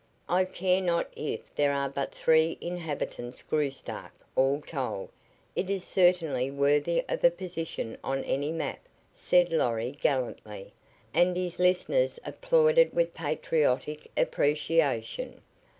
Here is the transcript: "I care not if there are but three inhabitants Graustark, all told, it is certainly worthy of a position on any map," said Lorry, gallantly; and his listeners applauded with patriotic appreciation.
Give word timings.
"I 0.27 0.45
care 0.45 0.81
not 0.81 1.09
if 1.15 1.53
there 1.55 1.71
are 1.71 1.87
but 1.87 2.11
three 2.11 2.57
inhabitants 2.59 3.37
Graustark, 3.43 4.11
all 4.35 4.59
told, 4.61 5.09
it 5.55 5.69
is 5.69 5.83
certainly 5.83 6.49
worthy 6.49 7.05
of 7.07 7.23
a 7.23 7.29
position 7.29 7.95
on 8.03 8.23
any 8.23 8.51
map," 8.51 8.79
said 9.13 9.51
Lorry, 9.51 9.91
gallantly; 9.91 10.73
and 11.13 11.37
his 11.37 11.59
listeners 11.59 12.19
applauded 12.25 12.93
with 12.95 13.13
patriotic 13.13 14.09
appreciation. 14.17 15.39